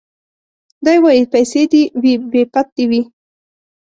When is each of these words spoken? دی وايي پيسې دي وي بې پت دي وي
دی 0.85 0.97
وايي 1.03 1.23
پيسې 1.33 1.61
دي 1.71 1.83
وي 2.01 2.13
بې 2.31 2.43
پت 2.53 2.67
دي 2.75 2.85
وي 2.89 3.01